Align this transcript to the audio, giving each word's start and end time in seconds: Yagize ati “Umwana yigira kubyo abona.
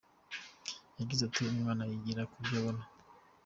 Yagize 0.99 1.21
ati 1.23 1.39
“Umwana 1.51 1.83
yigira 1.89 2.21
kubyo 2.31 2.55
abona. 2.59 2.83